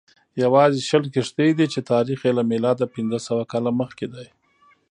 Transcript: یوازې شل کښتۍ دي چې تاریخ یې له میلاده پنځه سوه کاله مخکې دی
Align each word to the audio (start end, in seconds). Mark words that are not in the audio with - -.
یوازې 0.43 0.79
شل 0.89 1.03
کښتۍ 1.13 1.49
دي 1.57 1.65
چې 1.73 1.79
تاریخ 1.91 2.19
یې 2.25 2.31
له 2.37 2.43
میلاده 2.51 2.85
پنځه 2.95 3.19
سوه 3.27 3.43
کاله 3.51 3.71
مخکې 3.81 4.07
دی 4.13 4.27